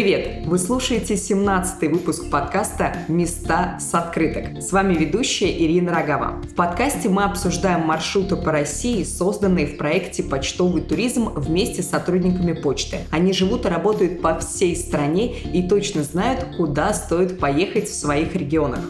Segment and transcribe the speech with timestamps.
[0.00, 0.46] Привет!
[0.46, 4.62] Вы слушаете 17-й выпуск подкаста «Места с открыток».
[4.62, 6.40] С вами ведущая Ирина Рогава.
[6.40, 12.54] В подкасте мы обсуждаем маршруты по России, созданные в проекте «Почтовый туризм» вместе с сотрудниками
[12.54, 13.00] почты.
[13.10, 18.34] Они живут и работают по всей стране и точно знают, куда стоит поехать в своих
[18.34, 18.80] регионах.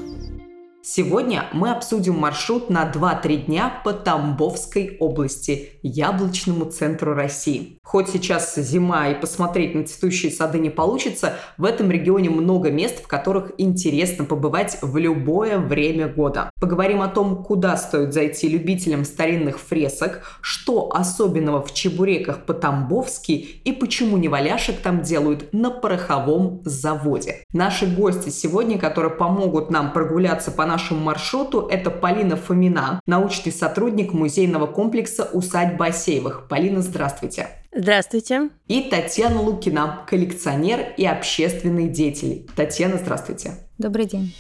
[0.82, 7.79] Сегодня мы обсудим маршрут на 2-3 дня по Тамбовской области, яблочному центру России.
[7.90, 13.02] Хоть сейчас зима и посмотреть на цветущие сады не получится, в этом регионе много мест,
[13.02, 16.50] в которых интересно побывать в любое время года.
[16.60, 23.72] Поговорим о том, куда стоит зайти любителям старинных фресок, что особенного в чебуреках по-тамбовски и
[23.72, 27.42] почему неваляшек там делают на пороховом заводе.
[27.52, 34.12] Наши гости сегодня, которые помогут нам прогуляться по нашему маршруту, это Полина Фомина, научный сотрудник
[34.12, 36.46] музейного комплекса «Усадьба Асеевых».
[36.48, 37.48] Полина, здравствуйте.
[37.72, 38.50] Здравствуйте.
[38.66, 42.48] И Татьяна Лукина, коллекционер и общественный деятель.
[42.56, 43.52] Татьяна, здравствуйте.
[43.78, 44.34] Добрый день.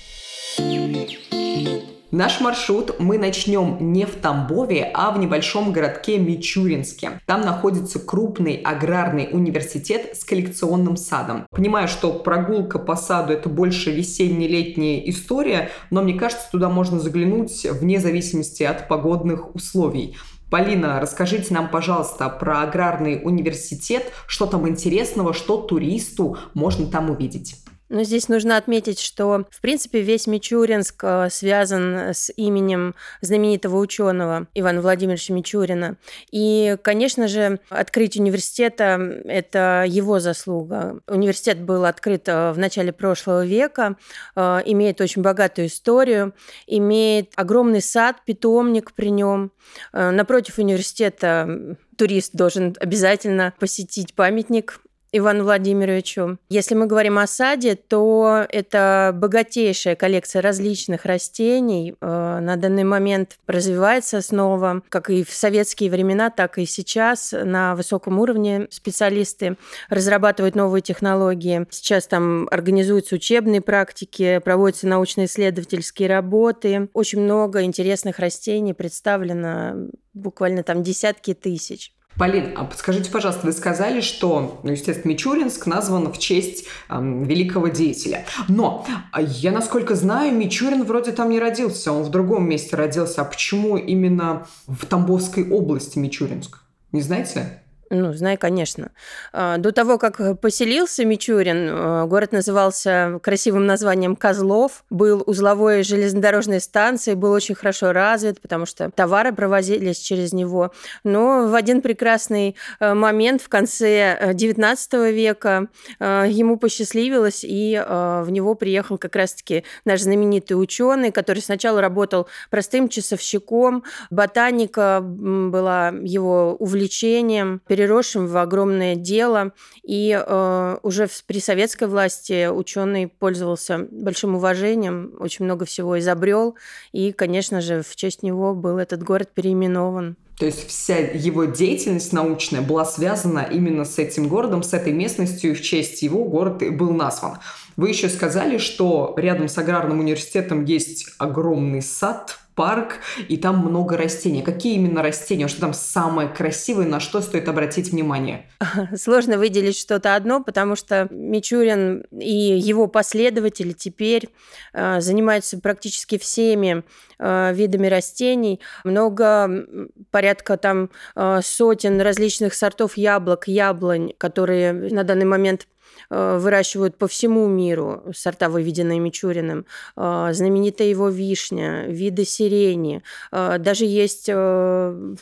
[2.10, 7.20] Наш маршрут мы начнем не в Тамбове, а в небольшом городке Мичуринске.
[7.24, 11.46] Там находится крупный аграрный университет с коллекционным садом.
[11.52, 17.64] Понимаю, что прогулка по саду это больше весенне-летняя история, но мне кажется, туда можно заглянуть
[17.64, 20.16] вне зависимости от погодных условий.
[20.50, 27.56] Полина, расскажите нам, пожалуйста, про аграрный университет, что там интересного, что туристу можно там увидеть.
[27.90, 34.46] Но здесь нужно отметить, что, в принципе, весь Мичуринск э, связан с именем знаменитого ученого
[34.54, 35.96] Ивана Владимировича Мичурина.
[36.30, 41.00] И, конечно же, открытие университета– это его заслуга.
[41.08, 43.96] Университет был открыт э, в начале прошлого века,
[44.36, 46.32] э, имеет очень богатую историю,
[46.68, 49.50] имеет огромный сад, питомник при нем.
[49.92, 54.80] Напротив университета турист должен обязательно посетить памятник
[55.12, 56.38] Ивану Владимировичу.
[56.48, 61.94] Если мы говорим о саде, то это богатейшая коллекция различных растений.
[62.00, 67.74] Э, на данный момент развивается снова, как и в советские времена, так и сейчас на
[67.74, 69.56] высоком уровне специалисты
[69.88, 71.66] разрабатывают новые технологии.
[71.70, 76.88] Сейчас там организуются учебные практики, проводятся научно-исследовательские работы.
[76.92, 81.92] Очень много интересных растений представлено буквально там десятки тысяч.
[82.20, 87.68] Полин, а подскажите, пожалуйста, вы сказали, что, ну, естественно, Мичуринск назван в честь эм, великого
[87.68, 88.26] деятеля.
[88.46, 93.22] Но а, я, насколько знаю, Мичурин вроде там не родился, он в другом месте родился.
[93.22, 96.58] А почему именно в Тамбовской области Мичуринск?
[96.92, 97.62] Не знаете?
[97.92, 98.92] Ну, знаю, конечно.
[99.32, 106.60] А, до того, как поселился Мичурин, а, город назывался красивым названием Козлов, был узловой железнодорожной
[106.60, 110.72] станцией, был очень хорошо развит, потому что товары провозились через него.
[111.02, 115.66] Но в один прекрасный а, момент в конце XIX века
[115.98, 122.88] ему посчастливилось, и в него приехал как раз-таки наш знаменитый ученый, который сначала работал простым
[122.88, 129.52] часовщиком, ботаника была его увлечением, переросшим в огромное дело.
[129.82, 136.56] И э, уже при советской власти ученый пользовался большим уважением, очень много всего изобрел.
[136.92, 140.16] И, конечно же, в честь него был этот город переименован.
[140.38, 145.52] То есть вся его деятельность научная была связана именно с этим городом, с этой местностью,
[145.52, 147.38] и в честь его город был назван.
[147.76, 153.96] Вы еще сказали, что рядом с аграрным университетом есть огромный сад, парк, и там много
[153.96, 154.42] растений.
[154.42, 155.48] Какие именно растения?
[155.48, 158.50] Что там самое красивое, на что стоит обратить внимание?
[158.94, 164.28] Сложно выделить что-то одно, потому что Мичурин и его последователи теперь
[164.74, 166.84] э, занимаются практически всеми
[167.18, 168.60] э, видами растений.
[168.84, 169.66] Много,
[170.10, 175.66] порядка там э, сотен различных сортов яблок, яблонь, которые на данный момент
[176.10, 179.66] выращивают по всему миру, сорта, выведенные Мичуриным.
[179.96, 183.02] Э, знаменитая его вишня, виды сирени.
[183.32, 184.28] Э, даже есть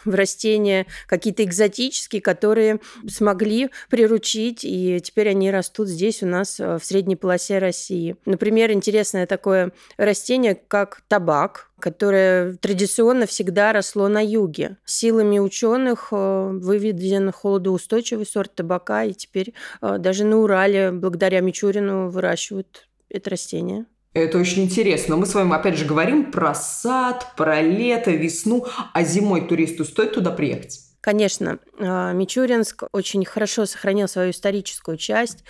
[0.05, 7.17] растения какие-то экзотические, которые смогли приручить, и теперь они растут здесь у нас в средней
[7.17, 8.17] полосе России.
[8.25, 14.77] Например, интересное такое растение, как табак, которое традиционно всегда росло на юге.
[14.85, 22.11] Силами ученых э, выведен холодоустойчивый сорт табака, и теперь э, даже на Урале, благодаря Мичурину,
[22.11, 23.87] выращивают это растение.
[24.15, 25.17] Это очень интересно.
[25.17, 30.13] Мы с вами опять же говорим про сад, про лето, весну, а зимой туристу стоит
[30.13, 30.81] туда приехать?
[31.01, 35.45] Конечно, э, Мичуринск очень хорошо сохранил свою историческую часть.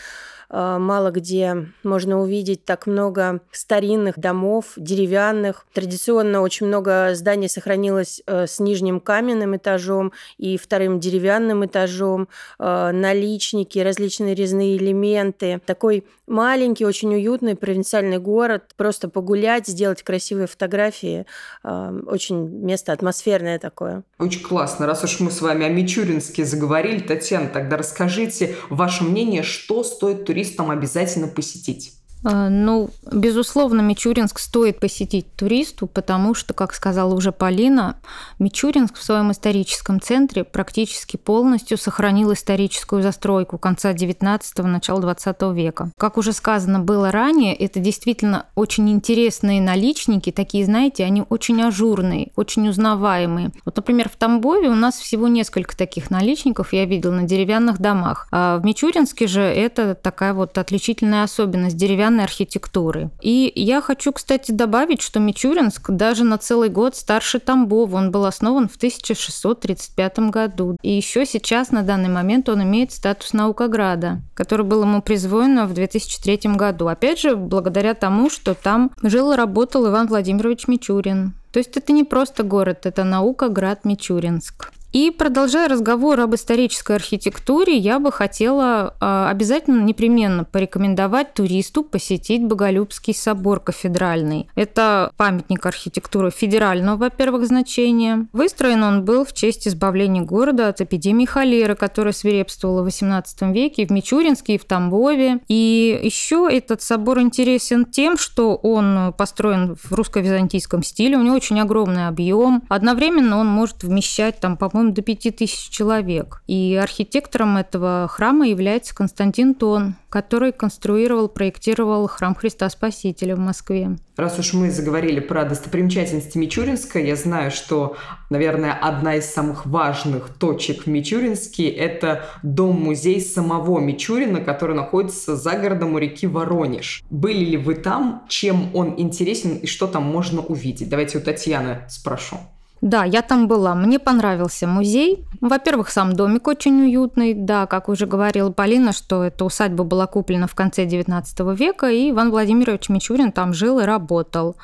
[0.51, 5.67] Э, мало где можно увидеть так много старинных домов, деревянных.
[5.73, 12.29] Традиционно очень много зданий сохранилось э, с нижним каменным этажом и вторым деревянным этажом,
[12.59, 15.61] наличники, различные резные элементы.
[15.67, 18.73] Такой маленький, очень уютный провинциальный город.
[18.77, 21.27] Просто погулять, сделать красивые фотографии.
[21.63, 24.03] Очень место атмосферное такое.
[24.19, 24.87] Очень классно.
[24.87, 30.25] Раз уж мы с вами о Мичуринске заговорили, Татьяна, тогда расскажите ваше мнение, что стоит
[30.25, 30.38] туристам
[30.71, 31.98] обязательно посетить.
[32.25, 37.97] А, ну, безусловно, Мичуринск стоит посетить туристу, потому что, как сказала уже Полина,
[38.39, 45.93] Мичуринск в своем историческом центре практически полностью сохранил историческую застройку конца 19-го, начала 20 века.
[45.97, 52.33] Как уже сказано было ранее, это действительно очень интересные наличники, такие, знаете, они очень ажурные,
[52.37, 53.53] очень узнаваемые.
[53.65, 58.27] Вот, например, в Тамбове у нас всего несколько таких наличников я видела на деревянных домах.
[58.33, 63.11] А в Мичуринске же это такая вот отличительная особенность деревянных деревянной архитектуры.
[63.21, 67.97] И я хочу, кстати, добавить, что Мичуринск даже на целый год старше Тамбова.
[67.97, 70.77] Он был основан в 1635 году.
[70.83, 75.75] И еще сейчас, на данный момент, он имеет статус наукограда, который был ему призвоен в
[75.75, 76.89] 2003 году.
[76.89, 81.35] Опять же, благодаря тому, что там жил и работал Иван Владимирович Мичурин.
[81.53, 84.73] То есть это не просто город, это наука град Мичуринск.
[84.93, 92.43] И продолжая разговор об исторической архитектуре, я бы хотела а, обязательно непременно порекомендовать туристу посетить
[92.45, 94.49] Боголюбский собор кафедральный.
[94.55, 98.29] Это памятник архитектуры федерального, во-первых, значения.
[98.33, 103.87] Выстроен он был в честь избавления города от эпидемии холеры, которая свирепствовала в XVIII веке
[103.87, 105.41] в Мичуринске и в Тамбове.
[105.49, 111.61] И еще этот собор интересен тем, что он построен в русско-византийском стиле, у него очень
[111.61, 112.63] огромный объем.
[112.71, 116.43] Одновременно он может вмещать там, по по-моему, до 5000 человек.
[116.47, 123.97] И архитектором этого храма является Константин Тон, который конструировал, проектировал храм Христа Спасителя в Москве.
[124.17, 127.97] Раз уж мы заговорили про достопримечательности Мичуринска, я знаю, что,
[128.31, 135.59] наверное, одна из самых важных точек в Мичуринске– это дом-музей самого Мичурина, который находится за
[135.59, 137.03] городом у реки Воронеж.
[137.11, 138.23] Были ли вы там?
[138.29, 140.89] Чем он интересен и что там можно увидеть?
[140.89, 142.39] Давайте у Татьяны спрошу.
[142.81, 143.75] Да, я там была.
[143.75, 145.25] Мне понравился музей.
[145.41, 147.35] Во-первых, сам домик очень уютный.
[147.35, 152.11] Да, как уже говорила Полина, что эта усадьба была куплена в конце XIX века, и
[152.11, 154.57] Иван Владимирович Мичурин там жил и работал.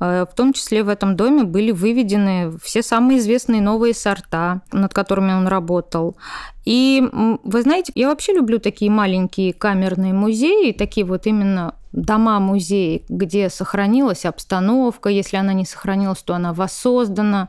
[0.00, 4.92] Э, в том числе в этом доме были выведены все самые известные новые сорта, над
[4.92, 6.16] которыми он работал.
[6.64, 7.02] И
[7.44, 14.24] вы знаете, я вообще люблю такие маленькие камерные музеи, такие вот именно дома-музеи, где сохранилась
[14.24, 17.48] обстановка, если она не сохранилась, то она воссоздана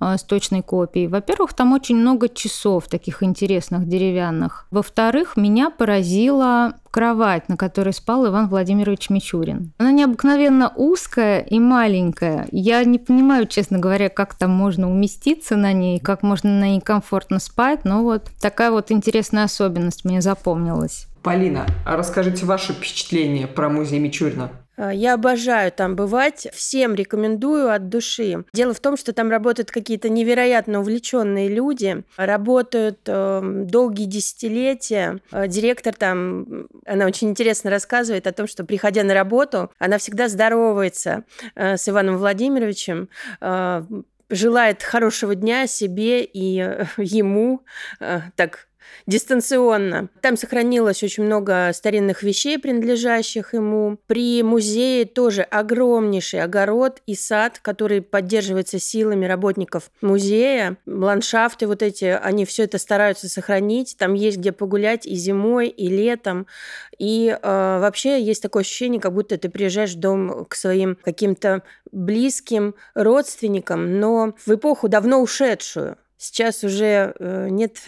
[0.00, 1.06] э, с точной копией.
[1.06, 4.66] Во-первых, там очень много часов таких интересных деревянных.
[4.70, 9.72] Во-вторых, меня поразила кровать, на которой спал Иван Владимирович Мичурин.
[9.78, 12.48] Она необыкновенно узкая и маленькая.
[12.50, 16.80] Я не понимаю, честно говоря, как там можно уместиться на ней, как можно на ней
[16.80, 21.06] комфортно спать, но вот такая вот интересная особенность мне запомнилась.
[21.22, 24.50] Полина, а расскажите ваши впечатления про музей Мичурина.
[24.78, 28.44] А, я обожаю там бывать, всем рекомендую от души.
[28.52, 35.20] Дело в том, что там работают какие-то невероятно увлеченные люди, работают э, долгие десятилетия.
[35.32, 40.28] Э, директор там, она очень интересно рассказывает о том, что приходя на работу, она всегда
[40.28, 41.24] здоровается
[41.56, 43.08] э, с Иваном Владимировичем,
[43.40, 43.82] э,
[44.30, 47.62] желает хорошего дня себе и э, ему,
[48.00, 48.67] э, так
[49.06, 50.08] дистанционно.
[50.20, 53.98] Там сохранилось очень много старинных вещей, принадлежащих ему.
[54.06, 60.76] При музее тоже огромнейший огород и сад, который поддерживается силами работников музея.
[60.86, 63.96] Ландшафты вот эти, они все это стараются сохранить.
[63.98, 66.46] Там есть где погулять и зимой, и летом.
[66.98, 71.62] И э, вообще есть такое ощущение, как будто ты приезжаешь в дом к своим каким-то
[71.92, 75.96] близким родственникам, но в эпоху давно ушедшую.
[76.16, 77.78] Сейчас уже э, нет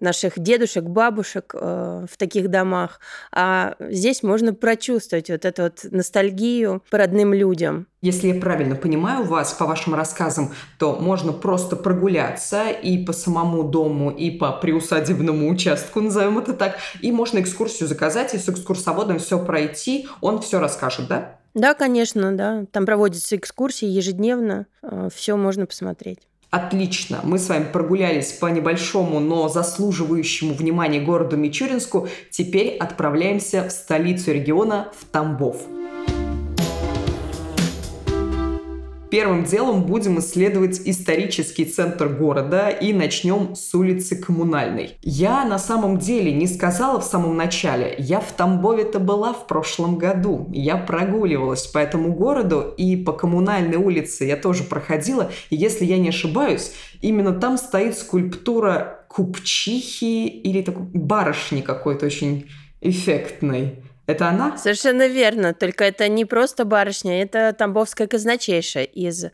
[0.00, 3.00] наших дедушек, бабушек э, в таких домах.
[3.32, 7.86] А здесь можно прочувствовать вот эту вот ностальгию по родным людям.
[8.00, 13.64] Если я правильно понимаю вас, по вашим рассказам, то можно просто прогуляться и по самому
[13.64, 19.18] дому, и по приусадебному участку, назовем это так, и можно экскурсию заказать, и с экскурсоводом
[19.18, 21.38] все пройти, он все расскажет, да?
[21.54, 22.66] Да, конечно, да.
[22.70, 26.20] Там проводятся экскурсии ежедневно, э, все можно посмотреть.
[26.50, 27.20] Отлично.
[27.24, 32.08] Мы с вами прогулялись по небольшому, но заслуживающему внимания городу Мичуринску.
[32.30, 35.77] Теперь отправляемся в столицу региона, в Тамбов.
[39.10, 44.98] Первым делом будем исследовать исторический центр города и начнем с улицы Коммунальной.
[45.02, 49.96] Я на самом деле не сказала в самом начале, я в Тамбове-то была в прошлом
[49.96, 50.48] году.
[50.52, 55.30] Я прогуливалась по этому городу и по Коммунальной улице я тоже проходила.
[55.48, 62.46] И если я не ошибаюсь, именно там стоит скульптура купчихи или такой барышни какой-то очень
[62.80, 63.82] эффектной.
[64.08, 64.56] Это она?
[64.56, 65.52] Совершенно верно.
[65.52, 69.30] Только это не просто барышня, это тамбовская казначейша из э,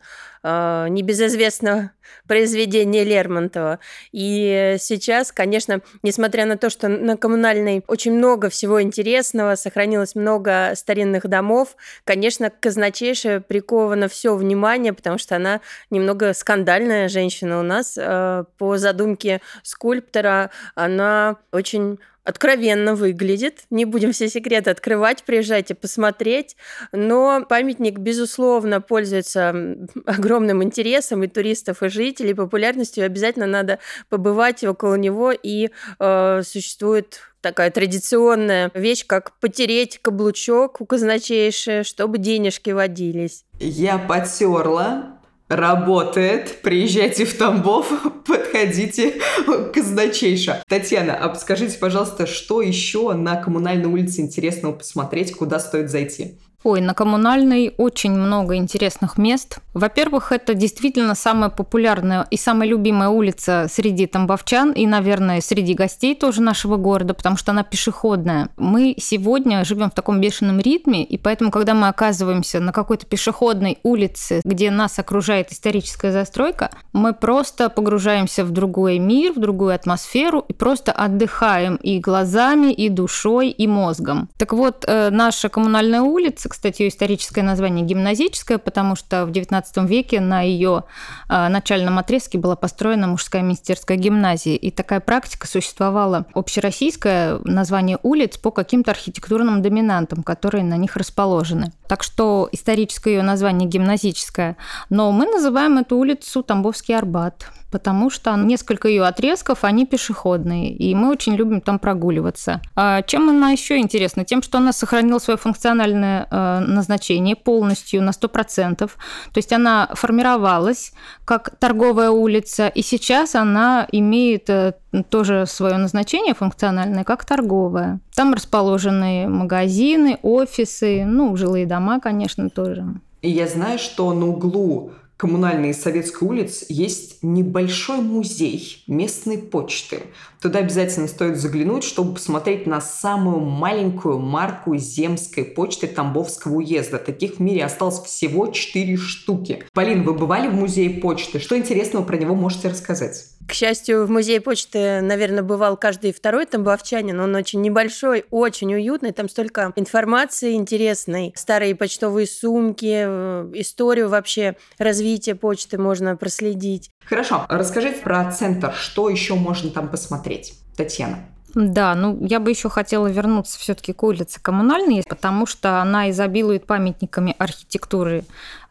[0.89, 1.91] небезызвестного
[2.27, 3.79] произведения Лермонтова.
[4.11, 10.73] И сейчас, конечно, несмотря на то, что на коммунальной очень много всего интересного, сохранилось много
[10.75, 17.97] старинных домов, конечно, казначейша приковано все внимание, потому что она немного скандальная женщина у нас.
[17.97, 23.61] Э, по задумке скульптора она очень откровенно выглядит.
[23.69, 26.57] Не будем все секреты открывать, приезжайте посмотреть.
[26.91, 29.55] Но памятник, безусловно, пользуется
[30.05, 33.05] огромным интересом и туристов, и жителей, популярностью.
[33.05, 33.79] Обязательно надо
[34.09, 35.31] побывать около него.
[35.31, 43.45] И э, существует такая традиционная вещь, как потереть каблучок у казначейши, чтобы денежки водились.
[43.59, 45.14] Я потерла,
[45.47, 46.61] работает.
[46.61, 47.91] Приезжайте в Тамбов,
[48.25, 50.63] подходите к казначейша.
[50.67, 56.39] Татьяна, а скажите, пожалуйста, что еще на коммунальной улице интересного посмотреть, куда стоит зайти?
[56.65, 59.59] Ой, на коммунальной очень много интересных мест.
[59.75, 66.15] Во-первых, это действительно самая популярная и самая любимая улица среди тамбовчан и, наверное, среди гостей
[66.15, 68.49] тоже нашего города, потому что она пешеходная.
[68.57, 73.77] Мы сегодня живем в таком бешеном ритме, и поэтому, когда мы оказываемся на какой-то пешеходной
[73.83, 80.43] улице, где нас окружает историческая застройка, мы просто погружаемся в другой мир, в другую атмосферу
[80.47, 84.29] и просто отдыхаем и глазами, и душой, и мозгом.
[84.37, 89.85] Так вот, э, наша коммунальная улица, кстати, ее историческое название гимназическое, потому что в XIX
[89.85, 90.85] веке на ее
[91.27, 94.55] а, начальном отрезке была построена мужская министерская гимназия.
[94.55, 101.73] И такая практика существовала общероссийское название улиц по каким-то архитектурным доминантам, которые на них расположены.
[101.89, 104.55] Так что историческое ее название гимназическое.
[104.89, 110.95] Но мы называем эту улицу Тамбовский Арбат потому что несколько ее отрезков, они пешеходные, и
[110.95, 112.61] мы очень любим там прогуливаться.
[112.73, 114.23] А чем она еще интересна?
[114.23, 118.77] Тем, что она сохранила свое функциональное э, назначение полностью на 100%.
[118.77, 118.89] То
[119.35, 120.93] есть она формировалась
[121.25, 124.75] как торговая улица, и сейчас она имеет э,
[125.09, 127.99] тоже свое назначение функциональное, как торговая.
[128.15, 132.85] Там расположены магазины, офисы, ну, жилые дома, конечно, тоже.
[133.21, 140.03] И я знаю, что на углу коммунальной советской улиц есть небольшой музей местной почты.
[140.41, 146.97] Туда обязательно стоит заглянуть, чтобы посмотреть на самую маленькую марку земской почты Тамбовского уезда.
[146.97, 149.63] Таких в мире осталось всего 4 штуки.
[149.73, 151.39] Полин, вы бывали в музее почты?
[151.39, 153.34] Что интересного про него можете рассказать?
[153.47, 157.19] К счастью, в музее почты, наверное, бывал каждый второй тамбовчанин.
[157.19, 159.11] Он очень небольшой, очень уютный.
[159.11, 161.31] Там столько информации интересной.
[161.35, 166.89] Старые почтовые сумки, э, историю вообще развития почты можно проследить.
[167.05, 167.45] Хорошо.
[167.47, 168.73] Расскажите про центр.
[168.73, 170.53] Что еще можно там посмотреть?
[170.75, 171.19] Татьяна.
[171.55, 176.65] Да, ну я бы еще хотела вернуться все-таки к улице Коммунальной, потому что она изобилует
[176.65, 178.25] памятниками архитектуры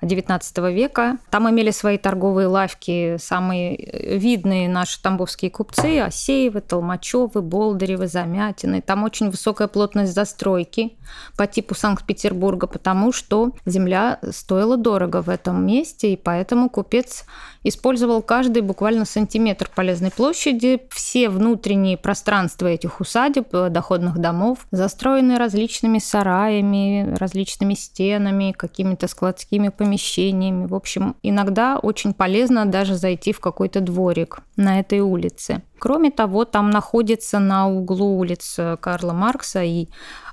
[0.04, 1.18] XIX века.
[1.30, 8.82] Там имели свои торговые лавки самые э, видные наши тамбовские купцы– Осеевы, Толмачевы, Болдыревы, Замятины.
[8.82, 10.96] Там очень высокая плотность застройки
[11.36, 17.24] по типу Санкт-Петербурга, потому что земля стоила дорого в этом месте, и поэтому купец
[17.62, 20.82] использовал каждый буквально сантиметр полезной площади.
[20.90, 29.68] Все внутренние пространства этих усадеб, э, доходных домов застроены различными сараями, различными стенами, какими-то складскими
[29.68, 30.66] помещениями помещениями.
[30.66, 35.62] В общем, иногда очень полезно даже зайти в какой-то дворик на этой улице.
[35.78, 39.88] Кроме того, там находится на углу улиц Карла Маркса и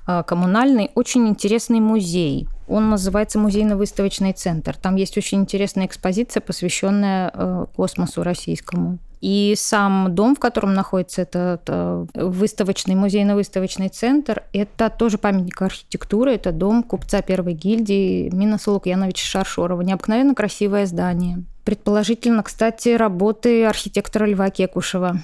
[0.08, 2.48] а, коммунальный очень интересный музей.
[2.68, 4.76] Он называется музейно-выставочный центр.
[4.76, 8.98] Там есть очень интересная экспозиция, посвященная э, космосу российскому.
[9.22, 16.34] И сам дом, в котором находится этот э, выставочный, музейно-выставочный центр, это тоже памятник архитектуры.
[16.34, 19.82] Это дом купца первой гильдии Минаса Лукьяновича Шаршорова.
[19.82, 21.44] Необыкновенно красивое здание.
[21.64, 25.20] Предположительно, кстати, работы архитектора Льва Кекушева.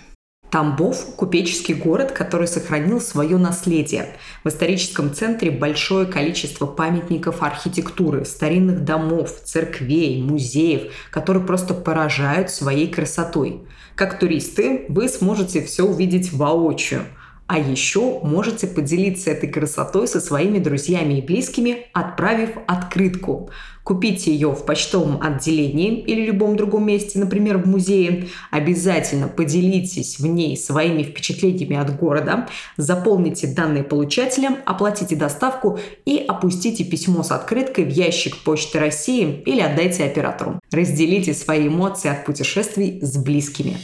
[0.50, 4.16] Тамбов– купеческий город, который сохранил свое наследие.
[4.46, 12.88] В историческом центре большое количество памятников архитектуры, старинных домов, церквей, музеев, которые просто поражают своей
[12.88, 13.68] красотой.
[13.98, 17.02] Как туристы вы сможете все увидеть воочию.
[17.48, 23.50] А еще можете поделиться этой красотой со своими друзьями и близкими, отправив открытку.
[23.88, 28.28] Купите ее в почтовом отделении или любом другом месте, например, в музее.
[28.52, 36.84] Обязательно поделитесь в ней своими впечатлениями от города, заполните данные получателям, оплатите доставку и опустите
[36.84, 40.60] письмо с открыткой в ящик Почты России или отдайте оператору.
[40.70, 43.78] Разделите свои эмоции от путешествий с близкими.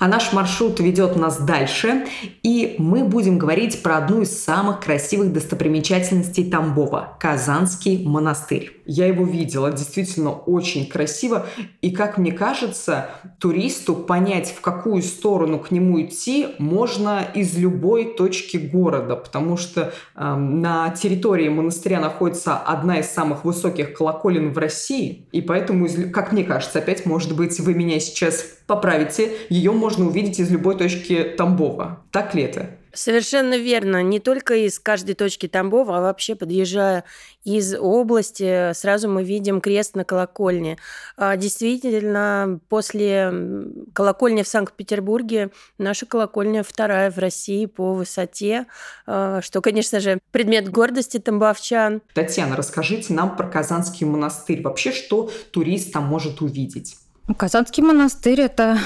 [0.00, 2.06] А наш маршрут ведет нас дальше,
[2.42, 8.80] и мы будем говорить про одну из самых красивых достопримечательностей Тамбова– Казанский монастырь.
[8.86, 11.46] Я его видела, действительно очень красиво,
[11.82, 18.14] и, как мне кажется, туристу понять, в какую сторону к нему идти, можно из любой
[18.14, 24.56] точки города, потому что э, на территории монастыря находится одна из самых высоких колоколен в
[24.56, 29.89] России, и поэтому, как мне кажется, опять, может быть, вы меня сейчас поправите, ее можно
[29.98, 32.02] увидеть из любой точки Тамбова.
[32.10, 32.70] Так ли это?
[32.92, 34.02] Совершенно верно.
[34.02, 37.04] Не только из каждой точки Тамбова, а вообще подъезжая
[37.44, 40.76] из области, сразу мы видим крест на колокольне.
[41.16, 43.32] А, действительно, после
[43.92, 48.66] колокольни в Санкт-Петербурге наша колокольня вторая в России по высоте,
[49.06, 52.02] а, что, конечно же, предмет гордости тамбовчан.
[52.12, 54.62] Татьяна, расскажите нам про Казанский монастырь.
[54.62, 56.96] Вообще, что турист там может увидеть?
[57.36, 58.78] Казанский монастырь– это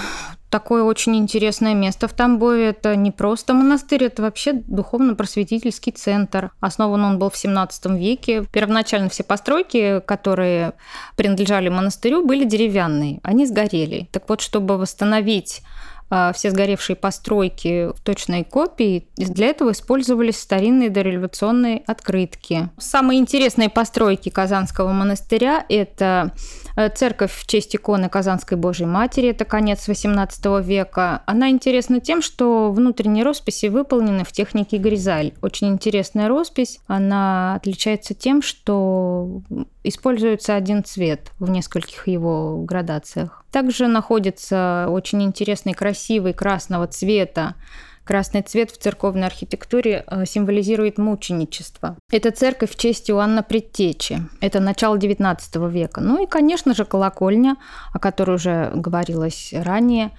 [0.55, 2.69] такое очень интересное место в Тамбове.
[2.69, 6.53] Это не просто монастырь, это вообще духовно-просветительский центр.
[6.61, 8.45] Основан он был в 17 веке.
[8.53, 10.75] Первоначально все постройки, которые
[11.17, 13.19] принадлежали монастырю, были деревянные.
[13.25, 14.09] Они сгорели.
[14.13, 15.61] Так вот, чтобы восстановить
[16.09, 19.09] а, все сгоревшие постройки в точной копии.
[19.17, 22.69] Для этого использовались старинные дореволюционные открытки.
[22.79, 26.33] Самые интересные постройки Казанского монастыря– это
[26.95, 31.23] церковь в честь иконы Казанской Божьей Матери, это конец XVIII века.
[31.27, 35.33] Она интересна тем, что внутренние росписи выполнены в технике гризаль.
[35.43, 36.81] Очень интересная роспись.
[36.87, 39.43] Она отличается тем, что
[39.85, 43.45] используется один цвет в нескольких его градациях.
[43.51, 47.55] Также находится очень интересный, красивый красного цвета
[48.05, 51.97] Красный цвет в церковной архитектуре э, символизирует мученичество.
[52.13, 54.21] Это церковь в честь Иоанна Предтечи.
[54.41, 56.01] Это начало XIX века.
[56.01, 57.57] Ну и, конечно же, колокольня,
[57.93, 60.11] о которой уже говорилось ранее.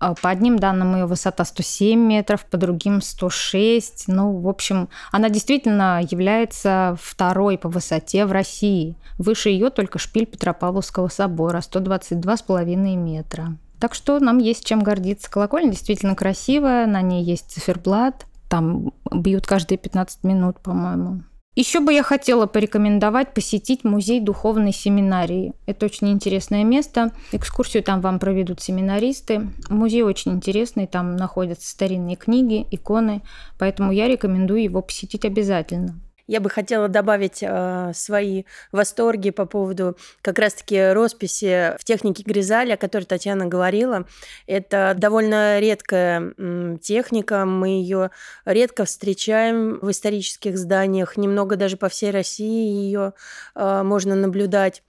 [0.00, 4.04] А, по одним данным ее высота 107 метров, по другим 106.
[4.08, 8.96] Ну, в общем, она действительно является второй по высоте в России.
[9.18, 13.56] Выше ее только шпиль Петропавловского собора, 122,5 метра.
[13.84, 15.30] Так что нам есть чем гордиться.
[15.30, 21.20] Колокольня действительно красивая, на ней есть циферблат, там бьют каждые 15 минут, по-моему.
[21.54, 25.52] Еще бы я хотела порекомендовать посетить музей духовной семинарии.
[25.66, 27.12] Это очень интересное место.
[27.32, 29.50] Экскурсию там вам проведут семинаристы.
[29.68, 33.20] Музей очень интересный, там находятся старинные книги, иконы,
[33.58, 36.00] поэтому я рекомендую его посетить обязательно.
[36.26, 42.72] Я бы хотела добавить э, свои восторги по поводу как раз-таки росписи в технике Гризали,
[42.72, 44.06] о которой Татьяна говорила.
[44.46, 48.10] Это довольно редкая м, техника, мы ее
[48.46, 53.12] редко встречаем в исторических зданиях, немного даже по всей России ее
[53.54, 54.82] э, можно наблюдать.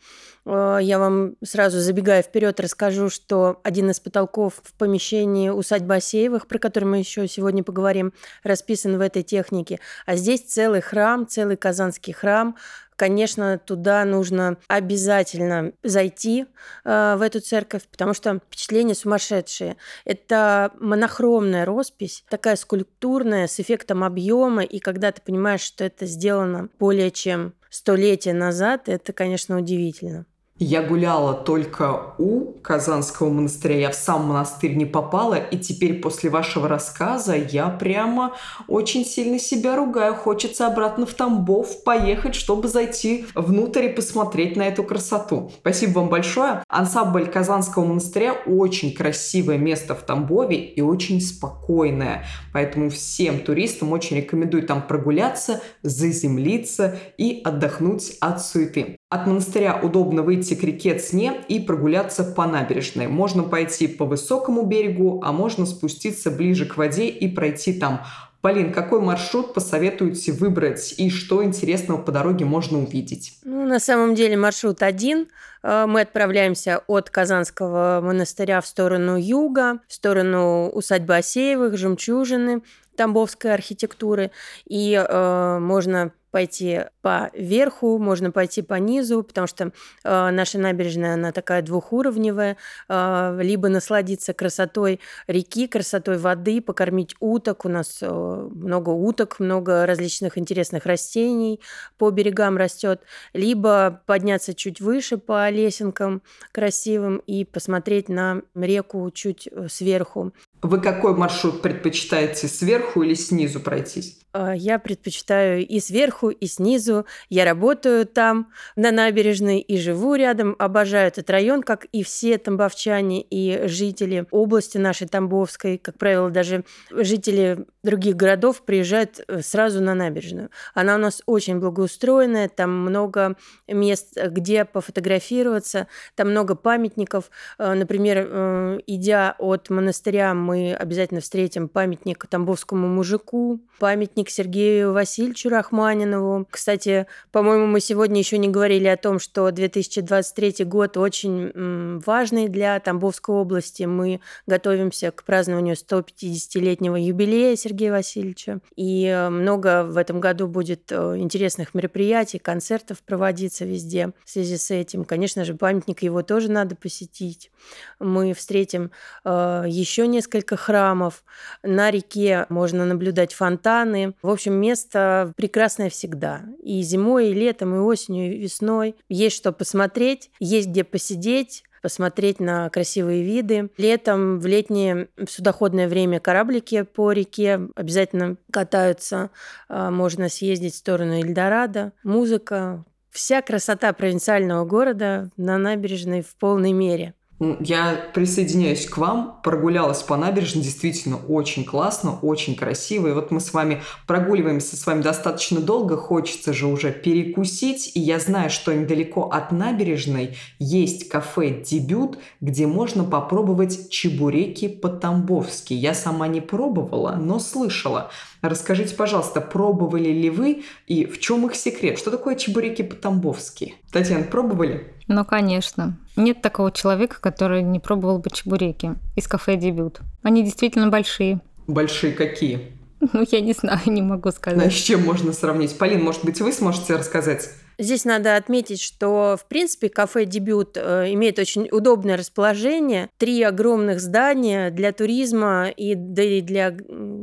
[0.46, 6.48] Э, я вам сразу забегая вперед расскажу, что один из потолков в помещении усадьбы Асеевых,
[6.48, 9.80] про который мы еще сегодня поговорим, расписан в этой технике.
[10.06, 12.56] А здесь целый храм, целый казанский храм,
[12.96, 16.46] Конечно, туда нужно обязательно зайти
[16.86, 19.76] э, в эту церковь, потому что впечатления сумасшедшие.
[20.06, 26.70] Это монохромная роспись, такая скульптурная, с эффектом объема, и когда ты понимаешь, что это сделано
[26.80, 30.26] более чем столетия назад, это, конечно, удивительно.
[30.58, 36.30] Я гуляла только у Казанского монастыря, я в сам монастырь не попала, и теперь после
[36.30, 38.36] вашего рассказа я прямо
[38.70, 40.16] очень сильно себя ругаю.
[40.16, 45.52] Хочется обратно в Тамбов поехать, чтобы зайти внутрь и посмотреть на эту красоту.
[45.60, 46.64] Спасибо вам большое.
[46.70, 52.26] Ансамбль Казанского монастыря очень красивое место в Тамбове и очень спокойное.
[52.54, 58.96] Поэтому всем туристам очень рекомендую там прогуляться, заземлиться и отдохнуть от суеты.
[59.16, 63.08] От монастыря удобно выйти к реке Цне и прогуляться по набережной.
[63.08, 68.02] Можно пойти по высокому берегу, а можно спуститься ближе к воде и пройти там.
[68.42, 73.40] Полин, какой маршрут посоветуете выбрать и что интересного по дороге можно увидеть?
[73.46, 75.28] Ну, на самом деле маршрут один.
[75.66, 82.62] Э, мы отправляемся от Казанского монастыря в сторону юга, в сторону усадьбы Осеевых, Жемчужины,
[82.96, 84.32] Тамбовской архитектуры,
[84.66, 89.72] и э, можно пойти по верху, можно пойти по низу, потому что
[90.04, 92.58] э, наша набережная, она такая двухуровневая,
[92.90, 97.64] э, либо насладиться красотой реки, красотой воды, покормить уток.
[97.64, 101.62] У нас э, много уток, много различных интересных растений
[101.98, 103.00] по берегам растет,
[103.32, 110.34] либо подняться чуть выше по лесенкам красивым и посмотреть на реку чуть э, сверху.
[110.62, 114.20] Вы какой маршрут предпочитаете, сверху или снизу пройтись?
[114.38, 117.06] А, я предпочитаю и сверху, и снизу.
[117.30, 120.58] Я работаю там, на набережной, и живу рядом.
[120.60, 125.78] Обожаю этот район, как и все тамбовчане и жители области нашей Тамбовской.
[125.78, 130.50] Как правило, даже жители других городов приезжают э, сразу на набережную.
[130.74, 133.38] Она у нас очень благоустроенная, там много
[133.70, 137.30] мест, где пофотографироваться, там много памятников.
[137.58, 145.50] Э, например, э, идя от монастыря, мы обязательно встретим памятник Тамбовскому мужику, памятник Сергею Васильевичу
[145.50, 146.46] Рахманинову.
[146.50, 152.80] Кстати, по-моему, мы сегодня еще не говорили о том, что 2023 год очень важный для
[152.80, 153.84] Тамбовской области.
[153.84, 158.60] Мы готовимся к празднованию 150-летнего юбилея Сергея Васильевича.
[158.76, 164.58] И э, много в этом году будет э, интересных мероприятий, концертов проводиться везде в связи
[164.58, 165.06] с этим.
[165.06, 167.52] Конечно же, памятник его тоже надо посетить.
[168.00, 168.92] Мы встретим
[169.24, 171.24] э, еще несколько храмов.
[171.64, 176.44] На реке можно наблюдать фонтаны, в общем, место прекрасное всегда.
[176.64, 178.96] И зимой, и летом, и осенью, и весной.
[179.10, 183.70] Есть что посмотреть, есть где посидеть посмотреть на красивые виды.
[183.78, 189.30] Летом, в летнее судоходное время кораблики по реке обязательно катаются.
[189.70, 191.92] А, можно съездить в сторону Эльдорадо.
[192.04, 192.84] Музыка.
[193.12, 197.14] Вся красота провинциального города на набережной в полной мере.
[197.40, 203.10] Я присоединяюсь к вам, прогулялась по набережной, действительно очень классно, очень красиво.
[203.10, 207.92] И вот мы с вами прогуливаемся с вами достаточно долго, хочется же уже перекусить.
[207.94, 215.74] И я знаю, что недалеко от набережной есть кафе «Дебют», где можно попробовать чебуреки по-тамбовски.
[215.74, 218.12] Я сама не пробовала, но слышала.
[218.50, 221.98] Расскажите, пожалуйста, пробовали ли вы и в чем их секрет?
[221.98, 223.76] Что такое чебуреки по-тамбовски?
[223.92, 224.94] Татьяна, пробовали?
[225.08, 225.98] Ну, конечно.
[226.16, 230.00] Нет такого человека, который не пробовал бы чебуреки из кафе «Дебют».
[230.24, 231.42] Они действительно большие.
[231.68, 232.72] Большие какие?
[233.14, 234.66] Ну, я не знаю, не могу сказать.
[234.66, 235.78] А с чем можно сравнить?
[235.78, 237.50] Полин, может быть, вы сможете рассказать?
[237.78, 243.10] Здесь надо отметить, что, в принципе, кафе «Дебют» э, имеет очень удобное расположение.
[243.18, 246.76] Три огромных здания для туризма и для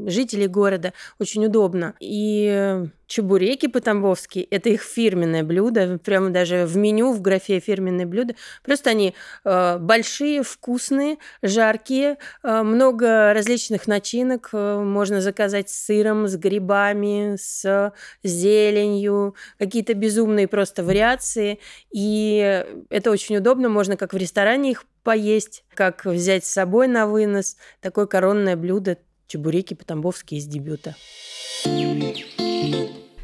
[0.07, 1.95] жителей города очень удобно.
[2.01, 8.35] И чебуреки по-тамбовски– это их фирменное блюдо, прямо даже в меню в графе «фирменное блюдо».
[8.65, 14.49] Просто они э, большие, вкусные, жаркие, э, много различных начинок.
[14.55, 17.93] Э, можно заказать с сыром, с грибами, с
[18.25, 21.59] зеленью, какие-то безумные просто вариации.
[21.91, 27.07] И это очень удобно, можно как в ресторане их поесть, как взять с собой на
[27.07, 27.57] вынос.
[27.81, 30.95] Такое коронное блюдо– чебуреки по-тамбовски из дебюта.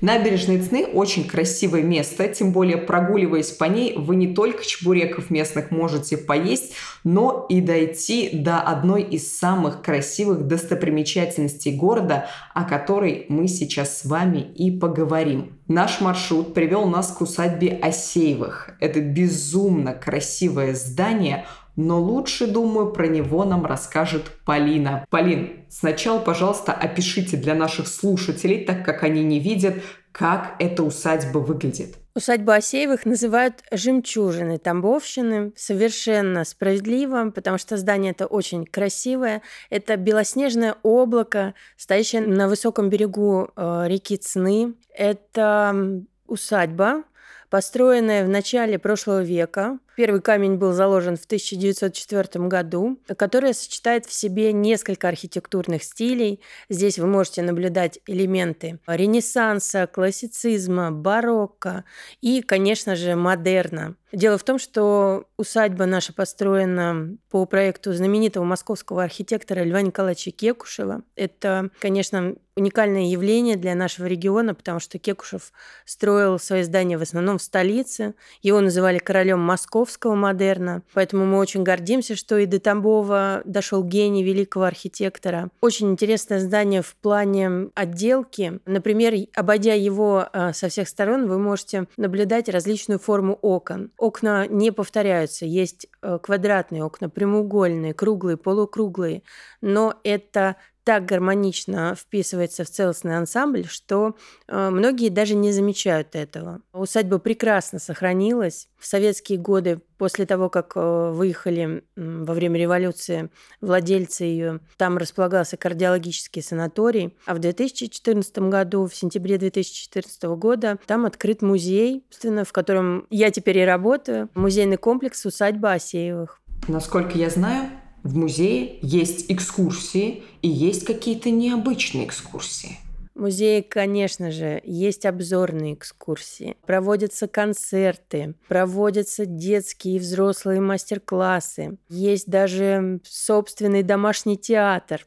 [0.00, 5.72] Набережные Цны очень красивое место, тем более прогуливаясь по ней, вы не только чебуреков местных
[5.72, 13.48] можете поесть, но и дойти до одной из самых красивых достопримечательностей города, о которой мы
[13.48, 15.58] сейчас с вами и поговорим.
[15.66, 18.70] Наш маршрут привел нас к усадьбе Осеевых.
[18.80, 21.44] Это безумно красивое здание,
[21.78, 25.06] но лучше, думаю, про него нам расскажет Полина.
[25.10, 29.76] Полин, сначала, пожалуйста, опишите для наших слушателей, так как они не видят,
[30.10, 31.94] как эта усадьба выглядит.
[32.16, 35.52] Усадьбу Осеевых называют «жемчужиной Тамбовщины».
[35.54, 39.42] Совершенно справедливо, потому что здание это очень красивое.
[39.70, 44.74] Это белоснежное облако, стоящее на высоком берегу э, реки Цны.
[44.92, 47.04] Это усадьба,
[47.50, 49.78] построенная в начале прошлого века.
[49.98, 56.40] Первый камень был заложен в 1904 году, которая сочетает в себе несколько архитектурных стилей.
[56.68, 61.84] Здесь вы можете наблюдать элементы ренессанса, классицизма, барокко
[62.20, 63.96] и, конечно же, модерна.
[64.12, 71.02] Дело в том, что усадьба наша построена по проекту знаменитого московского архитектора Льва Николаевича Кекушева.
[71.14, 75.52] Это, конечно, уникальное явление для нашего региона, потому что Кекушев
[75.84, 78.14] строил свои здания в основном в столице.
[78.42, 80.82] Его называли королем московского модерна.
[80.92, 85.50] Поэтому мы очень гордимся, что и до Тамбова дошел гений великого архитектора.
[85.60, 88.60] Очень интересное здание в плане отделки.
[88.66, 93.92] Например, обойдя его э, со всех сторон, вы можете наблюдать различную форму окон.
[93.98, 95.44] Окна не повторяются.
[95.46, 99.22] Есть э, квадратные окна, прямоугольные, круглые, полукруглые.
[99.60, 100.56] Но это
[100.88, 106.62] так гармонично вписывается в целостный ансамбль, что э, многие даже не замечают этого.
[106.72, 108.68] Усадьба прекрасно сохранилась.
[108.78, 113.28] В советские годы, после того, как э, выехали во время революции
[113.60, 117.14] владельцы ее, там располагался кардиологический санаторий.
[117.26, 123.30] А в 2014 году, в сентябре 2014 года, там открыт музей, собственно, в котором я
[123.30, 124.30] теперь и работаю.
[124.34, 126.40] Музейный комплекс «Усадьба Осеевых».
[126.66, 127.68] Насколько я знаю,
[128.02, 132.78] в музее есть экскурсии и есть какие-то необычные экскурсии.
[133.14, 142.28] В музее, конечно же, есть обзорные экскурсии, проводятся концерты, проводятся детские и взрослые мастер-классы, есть
[142.28, 145.04] даже собственный домашний театр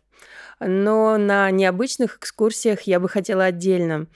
[0.60, 4.08] но на необычных экскурсиях я бы хотела отдельно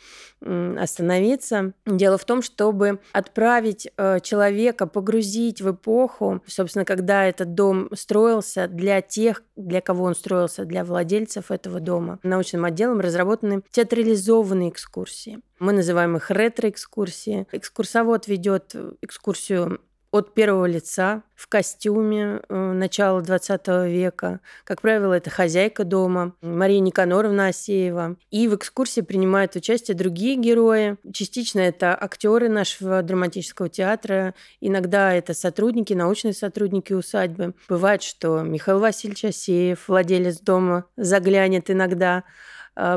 [0.41, 1.73] остановиться.
[1.85, 8.67] Дело в том, чтобы отправить э, человека, погрузить в эпоху, собственно, когда этот дом строился,
[8.67, 12.19] для тех, для кого он строился, для владельцев этого дома.
[12.21, 15.39] Научным отделом разработаны театрализованные экскурсии.
[15.57, 17.47] Мы называем их ретро-экскурсии.
[17.51, 19.79] Экскурсовод ведет экскурсию
[20.15, 24.39] от первого лица в костюме э, начала 20 века.
[24.63, 28.15] Как правило, это хозяйка дома Мария Никаноровна Асеева.
[28.31, 30.95] И в экскурсии принимают участие другие герои.
[31.11, 37.53] Частично это актеры нашего драматического театра, иногда это сотрудники, научные сотрудники усадьбы.
[37.67, 42.23] Бывает, что Михаил Васильевич Асеев, владелец дома, заглянет иногда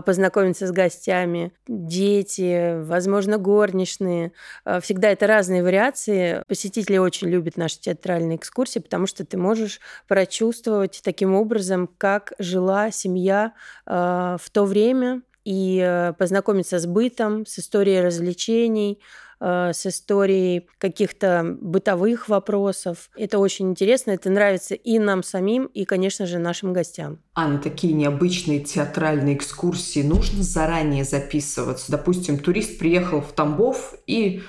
[0.04, 4.32] познакомиться с гостями, дети, возможно, горничные.
[4.64, 6.42] Э, всегда это разные вариации.
[6.48, 12.90] Посетители очень любят наши театральные экскурсии, потому что ты можешь прочувствовать таким образом, как жила
[12.90, 13.52] семья
[13.86, 13.92] э,
[14.40, 22.28] в то время, и познакомиться с бытом, с историей развлечений, Э, с историей каких-то бытовых
[22.28, 23.10] вопросов.
[23.16, 27.18] Это очень интересно, это нравится и нам самим, и, конечно же, нашим гостям.
[27.34, 31.90] А на такие необычные театральные экскурсии нужно заранее записываться?
[31.92, 34.42] Допустим, турист приехал в Тамбов и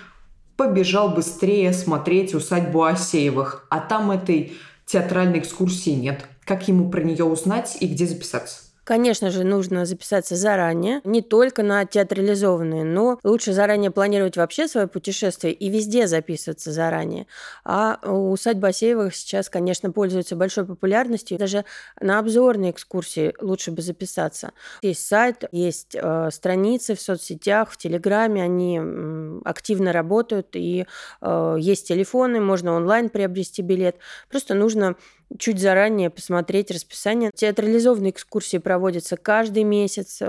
[0.58, 4.54] побежал быстрее смотреть усадьбу Асеевых, а там этой
[4.86, 6.26] театральной экскурсии нет.
[6.46, 8.69] Как ему про нее узнать и где записаться?
[8.90, 14.88] Конечно же, нужно записаться заранее, не только на театрализованные, но лучше заранее планировать вообще свое
[14.88, 17.28] путешествие и везде записываться заранее.
[17.64, 21.38] А усадьба Асеевых сейчас, конечно, пользуется большой популярностью.
[21.38, 21.66] Даже
[22.02, 24.54] на обзорные экскурсии лучше бы записаться.
[24.82, 28.82] Есть сайт, есть э, страницы в соцсетях, в Телеграме, они
[29.46, 30.88] активно работают, и
[31.22, 33.98] э, есть телефоны, можно онлайн приобрести билет.
[34.32, 34.96] Просто нужно
[35.38, 37.32] чуть заранее посмотреть расписание.
[37.34, 40.26] Театрализованные экскурсии проводятся каждый месяц, э,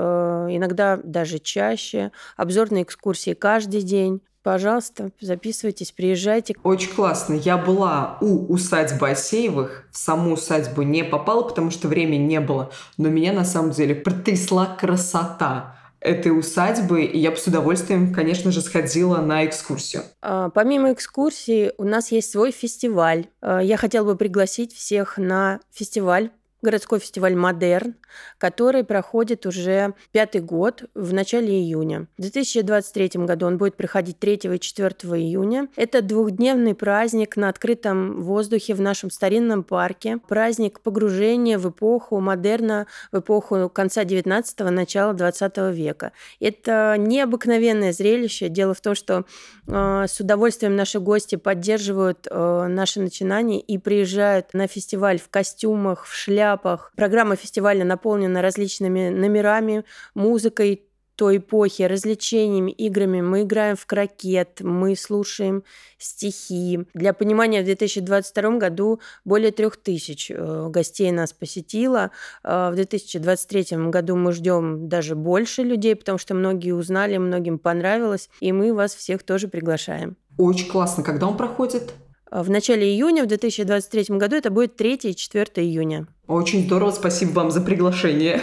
[0.51, 2.13] иногда даже чаще.
[2.37, 4.21] Обзорные экскурсии каждый день.
[4.43, 6.55] Пожалуйста, записывайтесь, приезжайте.
[6.63, 7.35] Очень классно.
[7.35, 12.71] Я была у усадьбы Асеевых, в саму усадьбу не попала, потому что времени не было.
[12.97, 18.51] Но меня на самом деле потрясла красота этой усадьбы, и я бы с удовольствием, конечно
[18.51, 20.03] же, сходила на экскурсию.
[20.23, 23.27] А, помимо экскурсии, у нас есть свой фестиваль.
[23.41, 26.31] А, я хотела бы пригласить всех на фестиваль
[26.62, 27.94] городской фестиваль «Модерн»,
[28.38, 32.07] который проходит уже пятый год в начале июня.
[32.18, 35.68] В 2023 году он будет проходить 3 и 4 июня.
[35.77, 40.18] Это двухдневный праздник на открытом воздухе в нашем старинном парке.
[40.29, 46.12] Праздник погружения в эпоху модерна, в эпоху конца 19-го, начала 20 века.
[46.40, 48.49] Это необыкновенное зрелище.
[48.49, 49.25] Дело в том, что
[49.66, 56.07] э, с удовольствием наши гости поддерживают э, наши начинания и приезжают на фестиваль в костюмах,
[56.07, 56.93] в шляпах, шляпах.
[56.97, 59.85] Программа фестиваля наполнена различными номерами,
[60.15, 60.87] музыкой
[61.17, 63.21] той эпохи, развлечениями, играми.
[63.21, 65.65] Мы играем в крокет, мы слушаем
[65.99, 66.87] стихи.
[66.95, 72.11] Для понимания, в 2022 году более трех тысяч э, гостей нас посетило.
[72.43, 78.31] Э, в 2023 году мы ждем даже больше людей, потому что многие узнали, многим понравилось,
[78.41, 80.17] и мы вас всех тоже приглашаем.
[80.39, 81.03] Очень классно.
[81.03, 81.93] Когда он проходит?
[82.31, 86.07] В начале июня в 2023 году это будет 3 и 4 июня.
[86.29, 88.40] Очень здорово, спасибо вам за приглашение.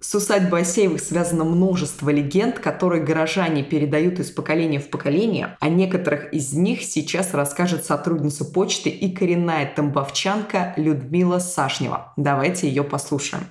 [0.00, 5.56] С усадьбой Асеевых связано множество легенд, которые горожане передают из поколения в поколение.
[5.60, 12.12] О некоторых из них сейчас расскажет сотрудница почты и коренная тамбовчанка Людмила Сашнева.
[12.18, 13.44] Давайте ее послушаем.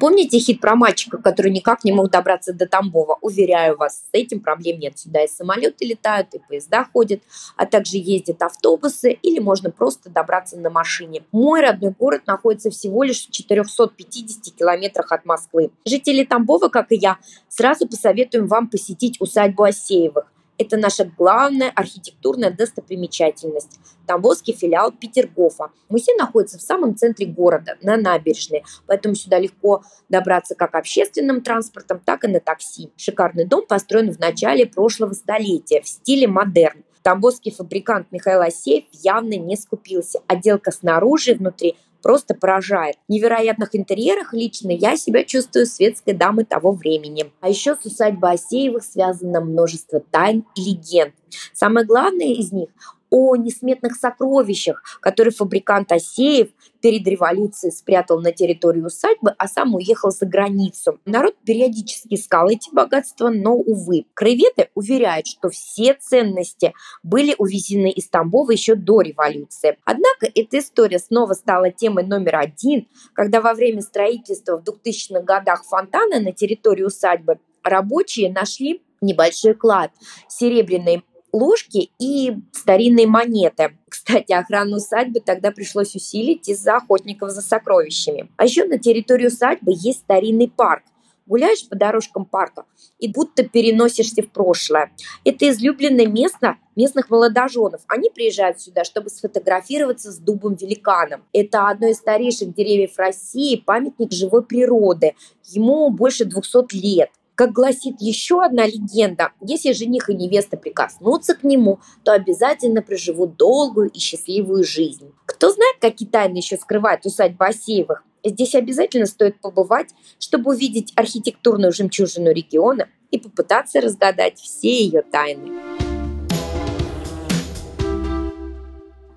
[0.00, 3.18] Помните хит про мальчика, который никак не мог добраться до Тамбова?
[3.20, 4.98] Уверяю вас, с этим проблем нет.
[4.98, 7.20] Сюда и самолеты летают, и поезда ходят,
[7.56, 11.24] а также ездят автобусы, или можно просто добраться на машине.
[11.32, 15.70] Мой родной город находится всего лишь в 450 километрах от Москвы.
[15.84, 17.18] Жители Тамбова, как и я,
[17.50, 20.32] сразу посоветуем вам посетить усадьбу Осеевых.
[20.60, 23.80] Это наша главная архитектурная достопримечательность.
[24.06, 25.70] Тамбовский филиал Петергофа.
[25.88, 31.98] Музей находится в самом центре города, на набережной, поэтому сюда легко добраться как общественным транспортом,
[32.04, 32.92] так и на такси.
[32.98, 36.84] Шикарный дом построен в начале прошлого столетия в стиле модерн.
[37.02, 40.20] Тамбовский фабрикант Михаил Асеев явно не скупился.
[40.26, 42.96] Отделка снаружи и внутри просто поражает.
[43.08, 47.32] В невероятных интерьерах лично я себя чувствую светской дамой того времени.
[47.40, 51.14] А еще с усадьбой Асеевых связано множество тайн и легенд.
[51.52, 52.68] Самое главное из них
[53.10, 56.48] о несметных сокровищах, которые фабрикант Асеев
[56.80, 60.98] перед революцией спрятал на территории усадьбы, а сам уехал за границу.
[61.04, 64.06] Народ периодически искал эти богатства, но, увы.
[64.14, 69.76] Краеведы уверяют, что все ценности были увезены из Тамбова еще до революции.
[69.84, 75.64] Однако эта история снова стала темой номер один, когда во время строительства в 2000-х годах
[75.64, 79.90] фонтана на территории усадьбы рабочие нашли небольшой клад
[80.28, 83.76] серебряной ложки и старинные монеты.
[83.88, 88.30] Кстати, охрану усадьбы тогда пришлось усилить из-за охотников за сокровищами.
[88.36, 90.84] А еще на территории усадьбы есть старинный парк.
[91.30, 92.64] Гуляешь по дорожкам парка
[92.98, 94.90] и будто переносишься в прошлое.
[95.24, 97.82] Это излюбленное место местных молодоженов.
[97.86, 101.22] Они приезжают сюда, чтобы сфотографироваться с дубом-великаном.
[101.32, 105.14] Это одно из старейших деревьев России, памятник живой природы.
[105.44, 107.10] Ему больше 200 лет.
[107.40, 113.38] Как гласит еще одна легенда, если жених и невеста прикоснутся к нему, то обязательно проживут
[113.38, 115.14] долгую и счастливую жизнь.
[115.24, 118.04] Кто знает, какие тайны еще скрывает усадьба Асеевых?
[118.22, 125.89] Здесь обязательно стоит побывать, чтобы увидеть архитектурную жемчужину региона и попытаться разгадать все ее тайны.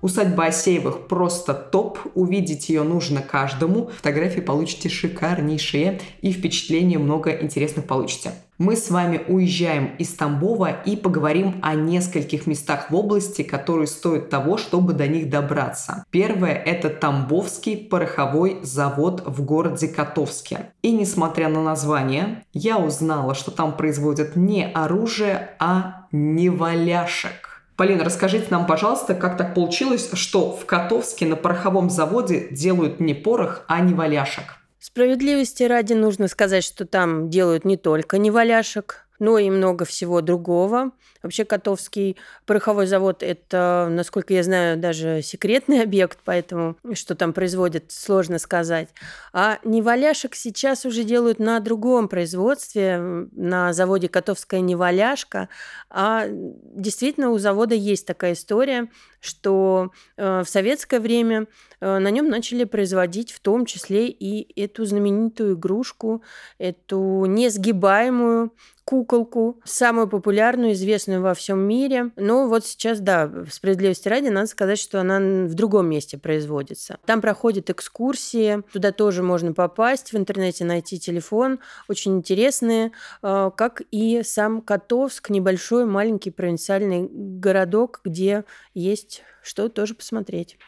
[0.04, 1.98] Усадьба Асеевых просто топ.
[2.14, 3.86] Увидеть ее нужно каждому.
[3.86, 8.32] Фотографии получите шикарнейшие и впечатления много интересных получите.
[8.58, 14.28] Мы с вами уезжаем из Тамбова и поговорим о нескольких местах в области, которые стоят
[14.28, 16.04] того, чтобы до них добраться.
[16.10, 20.70] Первое– это Тамбовский пороховой завод в городе Котовске.
[20.82, 27.53] И несмотря на название, я узнала, что там производят не оружие, а неваляшек.
[27.76, 33.14] Полина, расскажите нам, пожалуйста, как так получилось, что в Котовске на пороховом заводе делают не
[33.14, 34.58] порох, а не валяшек?
[34.78, 40.90] Справедливости ради нужно сказать, что там делают не только неваляшек, но и много всего другого.
[41.22, 47.84] Вообще Котовский пороховой завод– это, насколько я знаю, даже секретный объект, поэтому что там производят,
[47.90, 48.90] сложно сказать.
[49.32, 52.98] А неваляшек сейчас уже делают на другом производстве,
[53.32, 55.48] на заводе Котовская неваляшка.
[55.88, 61.46] А действительно у завода есть такая история, что э, в советское время
[61.80, 66.22] э, на нем начали производить в том числе и эту знаменитую игрушку,
[66.58, 68.52] эту несгибаемую
[68.84, 72.10] куколку, самую популярную, известную во всем мире.
[72.16, 76.98] Но вот сейчас, да, справедливости ради, надо сказать, что она в другом месте производится.
[77.06, 82.92] Там проходят экскурсии, туда тоже можно попасть, в интернете найти телефон, очень интересные,
[83.22, 88.44] э, как и сам Котовск, небольшой маленький провинциальный городок, где
[88.74, 90.58] есть что тоже посмотреть.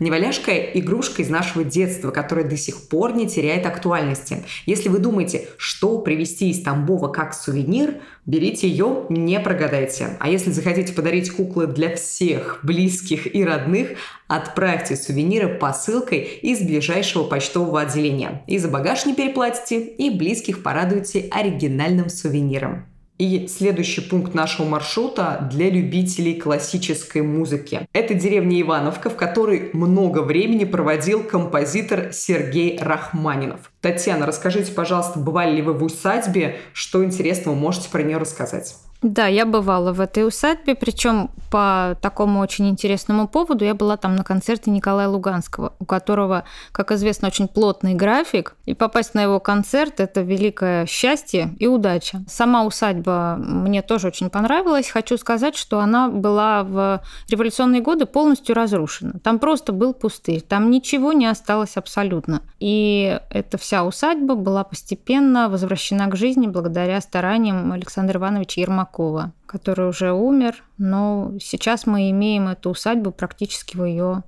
[0.00, 4.42] Неваляшка– игрушка из нашего детства, которая до сих пор не теряет актуальности.
[4.66, 10.16] Если вы думаете, что привезти из Тамбова как сувенир, берите ее, не прогадайте.
[10.18, 13.90] А если захотите подарить куклы для всех близких и родных,
[14.26, 18.42] отправьте сувениры посылкой из ближайшего почтового отделения.
[18.48, 22.86] И за багаж не переплатите, и близких порадуйте оригинальным сувениром.
[23.16, 27.86] И следующий пункт нашего маршрута для любителей классической музыки.
[27.92, 33.70] Это деревня Ивановка, в которой много времени проводил композитор Сергей Рахманинов.
[33.80, 36.56] Татьяна, расскажите, пожалуйста, бывали ли вы в усадьбе?
[36.72, 38.74] Что интересного можете про нее рассказать?
[39.04, 44.16] Да, я бывала в этой усадьбе, причем по такому очень интересному поводу я была там
[44.16, 49.40] на концерте Николая Луганского, у которого, как известно, очень плотный график, и попасть на его
[49.40, 52.24] концерт– это великое счастье и удача.
[52.26, 54.88] Сама усадьба мне тоже очень понравилась.
[54.88, 59.20] Хочу сказать, что она была в революционные годы полностью разрушена.
[59.22, 62.40] Там просто был пустырь, там ничего не осталось абсолютно.
[62.58, 69.32] И эта вся усадьба была постепенно возвращена к жизни благодаря стараниям Александра Ивановича Ермакова Табакова,
[69.46, 74.22] который уже умер, но сейчас мы имеем эту усадьбу практически в ее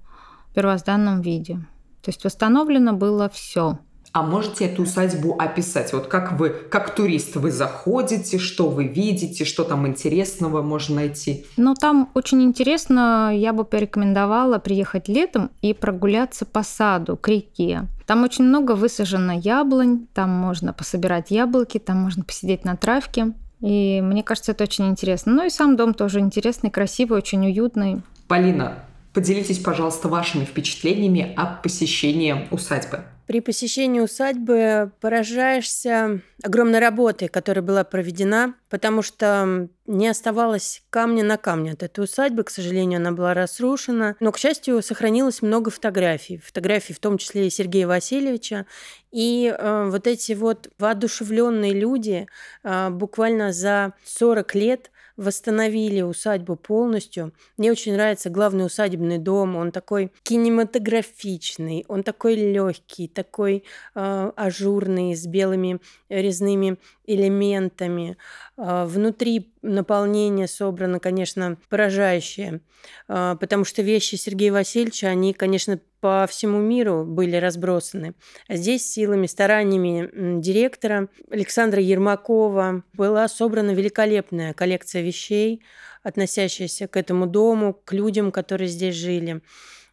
[0.55, 1.55] первозданном виде.
[2.03, 3.79] То есть восстановлено было все.
[4.13, 5.93] А можете эту усадьбу описать?
[5.93, 11.45] Вот как вы, как турист, вы заходите, что вы видите, что там интересного можно найти?
[11.59, 17.89] Ну, там очень интересно, я бы порекомендовала приехать летом и прогуляться по саду, к реке.
[18.07, 23.35] Там очень много высажено яблонь, там можно пособирать яблоки, там можно посидеть на травке.
[23.61, 25.33] И мне кажется, это очень интересно.
[25.33, 28.03] Ну и сам дом тоже интересный, красивый, очень уютный.
[28.29, 28.79] Полина,
[29.13, 33.05] поделитесь, пожалуйста, вашими впечатлениями о посещении усадьбы.
[33.27, 41.37] При посещении усадьбы поражаешься огромной работой, которая была проведена, потому что не оставалось камня на
[41.37, 42.45] камне от этой усадьбы.
[42.45, 44.17] К сожалению, она была разрушена.
[44.21, 46.39] Но, к счастью, сохранилось много фотографий.
[46.39, 48.67] Фотографий в том числе и Сергея Васильевича.
[49.11, 52.29] И э, вот эти вот воодушевленные люди
[52.63, 57.33] э, буквально за 40 лет восстановили усадьбу полностью.
[57.57, 59.57] Мне очень нравится главный усадебный дом.
[59.57, 63.65] Он такой кинематографичный, он такой легкий, такой
[63.95, 68.17] э, ажурный, с белыми резными элементами.
[68.57, 72.61] Э, внутри наполнение собрано, конечно, поражающее,
[73.09, 78.15] э, потому что вещи Сергея Васильевича, они, конечно, по всему миру были разбросаны.
[78.47, 85.65] А здесь силами, стараниями директора Александра Ермакова была собрана великолепная коллекция вещей,
[86.05, 89.43] относящаяся к этому дому, к людям, которые здесь жили.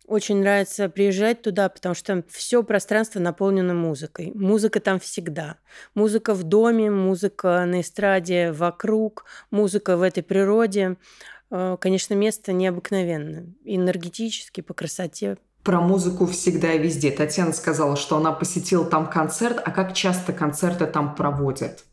[0.06, 4.34] Очень нравится приезжать туда, потому что все пространство наполнено музыкой.
[4.36, 5.58] Музыка там всегда.
[5.96, 10.98] Музыка в доме, музыка на эстраде вокруг, музыка в этой природе.
[11.50, 13.48] Э, конечно, место необыкновенное.
[13.64, 17.12] Энергетически, по красоте, про музыку всегда и везде.
[17.12, 21.86] Татьяна сказала, что она посетила там концерт, а как часто концерты там проводят?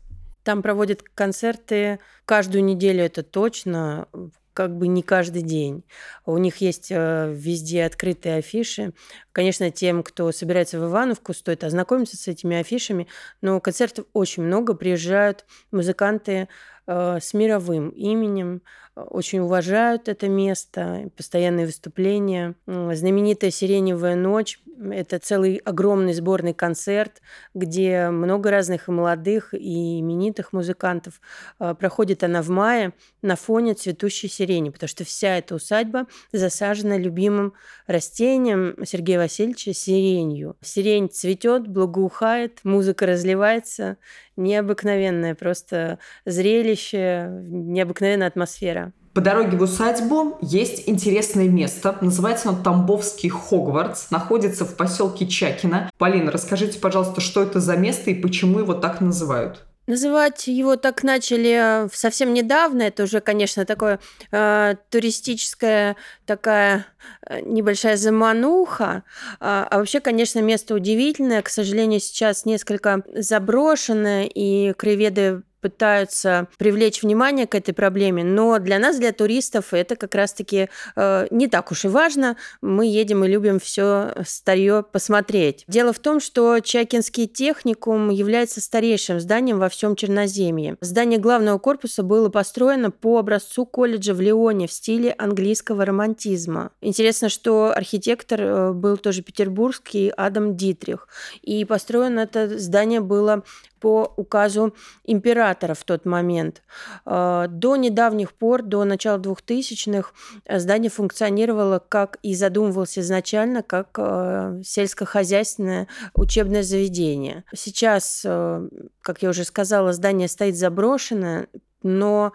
[0.43, 4.07] Там проводят концерты каждую неделю, это точно,
[4.53, 5.83] как бы не каждый день.
[6.25, 8.93] У них есть э, везде открытые афиши.
[9.31, 13.07] Конечно, тем, кто собирается в Ивановку, стоит ознакомиться с этими афишами,
[13.41, 16.49] но концертов очень много, приезжают музыканты
[16.87, 18.61] Э, с мировым именем,
[18.95, 22.55] очень уважают это место, постоянные выступления.
[22.67, 24.59] Знаменитая «Сиреневая ночь»—
[24.91, 27.21] это целый огромный сборный концерт,
[27.53, 31.21] где много разных и молодых, и именитых музыкантов.
[31.59, 36.97] Э, проходит она в мае на фоне цветущей сирени, потому что вся эта усадьба засажена
[36.97, 37.53] любимым
[37.87, 40.57] растением Сергея Васильевича— сиренью.
[40.61, 43.97] Сирень цветет, благоухает, музыка разливается,
[44.43, 48.93] необыкновенное просто зрелище, необыкновенная атмосфера.
[49.13, 51.97] По дороге в усадьбу есть интересное место.
[51.99, 54.09] Называется оно Тамбовский Хогвартс.
[54.09, 55.91] Находится в поселке Чакина.
[55.97, 59.65] Полина, расскажите, пожалуйста, что это за место и почему его так называют?
[59.87, 62.83] Называть его так начали совсем недавно.
[62.83, 63.99] Это уже, конечно, такое
[64.31, 66.85] э, туристическая такая
[67.25, 69.03] э, небольшая замануха.
[69.39, 71.41] А, а вообще, конечно, место удивительное.
[71.41, 78.79] К сожалению, сейчас несколько заброшенное, и краеведы пытаются привлечь внимание к этой проблеме, но для
[78.79, 82.35] нас, для туристов, это как раз-таки э, не так уж и важно.
[82.61, 85.63] Мы едем и любим все старье посмотреть.
[85.67, 90.77] Дело в том, что Чакинский техникум является старейшим зданием во всем Черноземье.
[90.81, 96.71] Здание главного корпуса было построено по образцу колледжа в Лионе в стиле английского романтизма.
[96.81, 101.07] Интересно, что архитектор э, был тоже петербургский Адам Дитрих.
[101.41, 103.43] И построено это здание было
[103.79, 106.61] по указу императора в тот момент.
[107.05, 110.11] А, до недавних пор, до начала 2000-х,
[110.49, 117.43] здание функционировало, как и задумывалось изначально, как а, сельскохозяйственное учебное заведение.
[117.53, 118.67] Сейчас, а,
[119.01, 121.47] как я уже сказала, здание стоит заброшенное,
[121.83, 122.33] но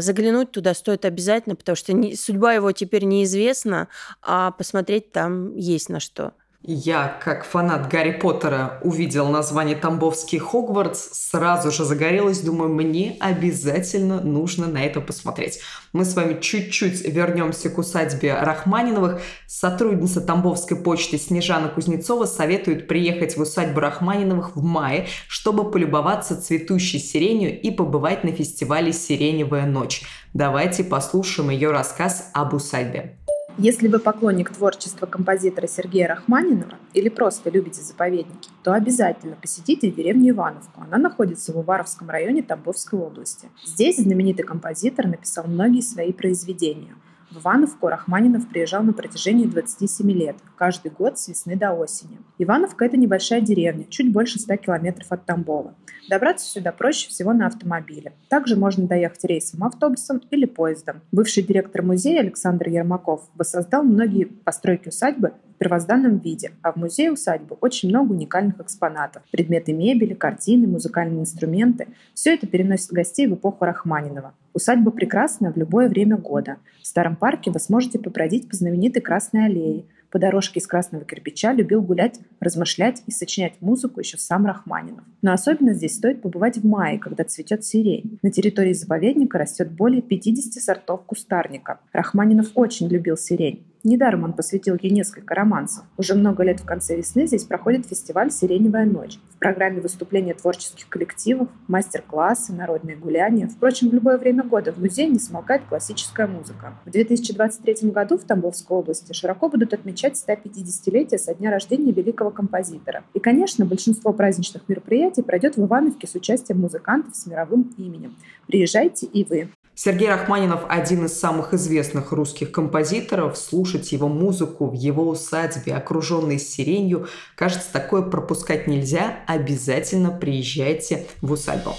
[0.00, 3.88] заглянуть туда стоит обязательно, потому что судьба его теперь неизвестна,
[4.20, 6.34] а посмотреть там есть на что.
[6.64, 14.20] Я, как фанат Гарри Поттера, увидел название Тамбовский Хогвартс, сразу же загорелась, думаю, мне обязательно
[14.20, 15.58] нужно на это посмотреть.
[15.92, 19.20] Мы с вами чуть-чуть вернемся к усадьбе Рахманиновых.
[19.48, 27.00] Сотрудница Тамбовской почты Снежана Кузнецова советует приехать в усадьбу Рахманиновых в мае, чтобы полюбоваться цветущей
[27.00, 30.04] сиренью и побывать на фестивале «Сиреневая ночь».
[30.32, 33.18] Давайте послушаем ее рассказ об усадьбе.
[33.58, 40.30] Если вы поклонник творчества композитора Сергея Рахманинова или просто любите заповедники, то обязательно посетите деревню
[40.30, 40.80] Ивановку.
[40.80, 43.50] Она находится в Уваровском районе Тамбовской области.
[43.62, 46.94] Здесь знаменитый композитор написал многие свои произведения–
[47.32, 52.18] в Ивановку Рахманинов приезжал на протяжении 27 лет, каждый год с весны до осени.
[52.38, 55.74] Ивановка– это небольшая деревня, чуть больше 100 километров от Тамбова.
[56.10, 58.12] Добраться сюда проще всего на автомобиле.
[58.28, 61.00] Также можно доехать рейсом, автобусом или поездом.
[61.10, 67.56] Бывший директор музея Александр Ермаков воссоздал многие постройки усадьбы первозданном виде, а в музее усадьбы
[67.60, 69.22] очень много уникальных экспонатов.
[69.30, 74.34] Предметы мебели, картины, музыкальные инструменты– все это переносит гостей в эпоху Рахманинова.
[74.54, 76.56] Усадьба прекрасна в любое время года.
[76.82, 81.54] В старом парке вы сможете побродить по знаменитой Красной аллее, По дорожке из красного кирпича
[81.54, 85.04] любил гулять, размышлять и сочинять музыку еще сам Рахманинов.
[85.22, 88.18] Но особенно здесь стоит побывать в мае, когда цветет сирень.
[88.20, 91.80] На территории заповедника растет более 50 сортов кустарника.
[91.92, 93.64] Рахманинов очень любил сирень.
[93.84, 95.84] Недаром он посвятил ей несколько романсов.
[95.96, 99.18] Уже много лет в конце весны здесь проходит фестиваль «Сиреневая ночь».
[99.30, 103.48] В программе выступления творческих коллективов, мастер-классы, народные гуляния.
[103.48, 106.74] Впрочем, в любое время года в музее не смолкает классическая музыка.
[106.84, 113.02] В 2023 году в Тамбовской области широко будут отмечать 150-летие со дня рождения великого композитора.
[113.14, 118.14] И, конечно, большинство праздничных мероприятий пройдет в Ивановке с участием музыкантов с мировым именем.
[118.46, 119.48] Приезжайте и вы.
[119.74, 123.38] Сергей Рахманинов– один из самых известных русских композиторов.
[123.38, 129.20] Слушать его музыку в его усадьбе, окруженной сиренью, кажется, такое пропускать нельзя.
[129.26, 131.74] Обязательно приезжайте в усадьбу.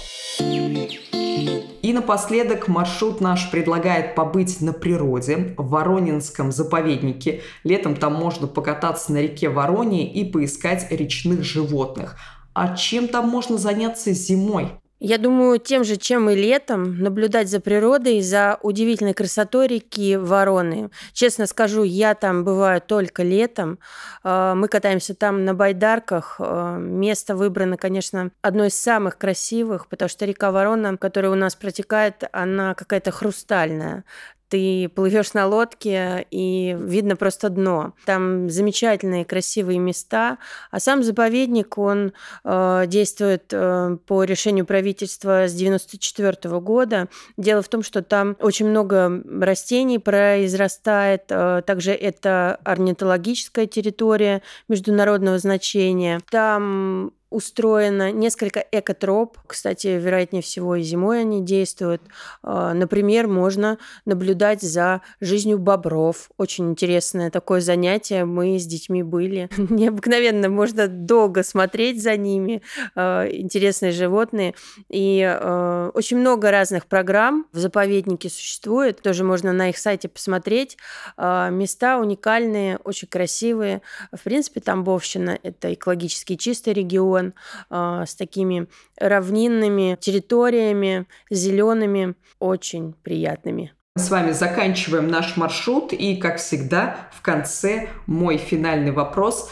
[1.82, 7.42] И напоследок маршрут наш предлагает побыть на природе в Воронинском заповеднике.
[7.62, 12.16] Летом там можно покататься на реке Вороне и поискать речных животных.
[12.54, 14.72] А чем там можно заняться зимой?
[15.06, 20.88] Я думаю, тем же, чем и летом, наблюдать за природой, за удивительной красотой реки Вороны.
[21.12, 23.78] Честно скажу, я там бываю только летом.
[24.22, 26.36] А, мы катаемся там на байдарках.
[26.38, 31.54] А, место выбрано, конечно, одно из самых красивых, потому что река Ворона, которая у нас
[31.54, 34.04] протекает, она какая-то хрустальная
[34.48, 37.94] ты плывешь на лодке, и видно просто дно.
[38.04, 40.38] Там замечательные красивые места,
[40.70, 42.12] а сам заповедник, он
[42.44, 47.08] э, действует э, по решению правительства с 94 года.
[47.36, 55.38] Дело в том, что там очень много растений произрастает, э, также это орнитологическая территория международного
[55.38, 56.20] значения.
[56.30, 59.38] Там устроено несколько экотроп.
[59.46, 62.00] Кстати, вероятнее всего и зимой они действуют.
[62.42, 66.30] А, например, можно наблюдать за жизнью бобров.
[66.38, 68.24] Очень интересное такое занятие.
[68.24, 69.48] Мы с детьми были.
[69.56, 70.48] Необыкновенно.
[70.48, 72.62] Можно долго смотреть за ними.
[72.94, 74.54] А, интересные животные.
[74.88, 79.02] И а, очень много разных программ в заповеднике существует.
[79.02, 80.76] Тоже можно на их сайте посмотреть.
[81.18, 83.82] Места уникальные, очень красивые.
[84.12, 87.34] В принципе, Тамбовщина– это экологически чистый регион регион
[87.70, 88.66] а, с такими
[88.98, 93.72] равнинными территориями, зелеными, очень приятными.
[93.96, 99.50] С вами заканчиваем наш маршрут и, как всегда, в конце мой финальный вопрос.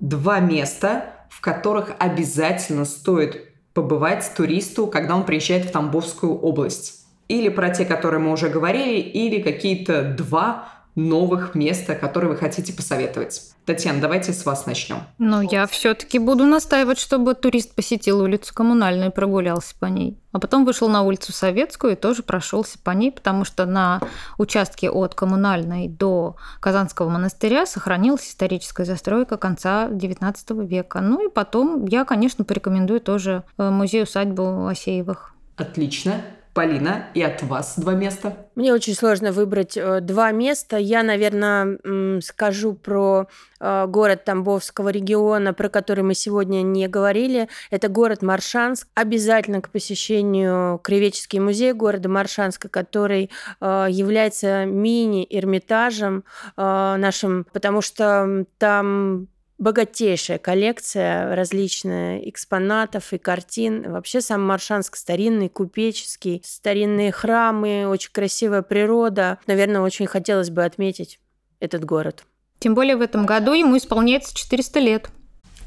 [0.00, 7.06] Два места, в которых обязательно стоит побывать туристу, когда он приезжает в Тамбовскую область.
[7.28, 12.72] Или про те, которые мы уже говорили, или какие-то два новых места, которые вы хотите
[12.72, 13.52] посоветовать.
[13.64, 14.98] Татьяна, давайте с вас начнем.
[15.18, 20.18] Ну, я все-таки буду настаивать, чтобы турист посетил улицу Коммунальную и прогулялся по ней.
[20.32, 24.00] А потом вышел на улицу Советскую и тоже прошелся по ней, потому что на
[24.36, 31.00] участке от Коммунальной до Казанского монастыря сохранилась историческая застройка конца XIX века.
[31.00, 35.34] Ну и потом я, конечно, порекомендую тоже э, музей-усадьбу Осеевых.
[35.56, 36.22] Отлично.
[36.54, 38.36] Полина, и от вас два места.
[38.56, 40.76] Мне очень сложно выбрать э, два места.
[40.76, 41.78] Я, наверное,
[42.20, 43.26] скажу про
[43.58, 47.48] э, город Тамбовского региона, про который мы сегодня не говорили.
[47.70, 48.86] Это город Маршанск.
[48.94, 53.30] Обязательно к посещению Кривеческий музей города Маршанска, который
[53.62, 56.24] э, является мини-эрмитажем
[56.56, 59.28] нашим, потому что там
[59.62, 63.92] богатейшая коллекция различных экспонатов и картин.
[63.92, 69.38] Вообще сам Маршанск старинный, купеческий, старинные храмы, очень красивая природа.
[69.46, 71.20] Наверное, очень хотелось бы отметить
[71.60, 72.24] этот город.
[72.58, 75.08] Тем более в этом году ему исполняется 400 лет.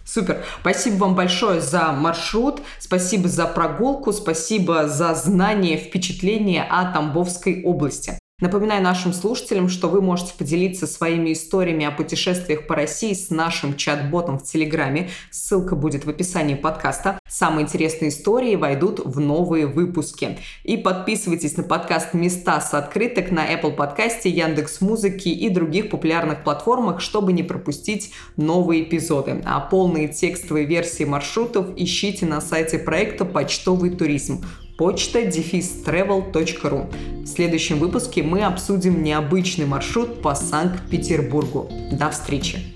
[0.05, 0.43] Супер.
[0.59, 8.19] Спасибо вам большое за маршрут, спасибо за прогулку, спасибо за знание, впечатление о Тамбовской области.
[8.41, 13.77] Напоминаю нашим слушателям, что вы можете поделиться своими историями о путешествиях по России с нашим
[13.77, 15.09] чат-ботом в Телеграме.
[15.31, 17.17] Ссылка будет в описании подкаста.
[17.29, 20.37] Самые интересные истории войдут в новые выпуски.
[20.65, 26.43] И подписывайтесь на подкаст «Места с открыток» на Apple подкасте, Яндекс Музыки и других популярных
[26.43, 29.41] платформах, чтобы не пропустить новые эпизоды.
[29.45, 34.43] А полные текстовые версии маршрутов ищите на сайте проекта «Почтовый туризм»
[34.77, 37.23] почта defistravel.ru.
[37.23, 41.69] В следующем выпуске мы обсудим необычный маршрут по Санкт-Петербургу.
[41.91, 42.74] До встречи!